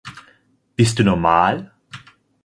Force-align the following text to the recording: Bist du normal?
Bist 0.75 0.97
du 0.97 1.03
normal? 1.03 1.71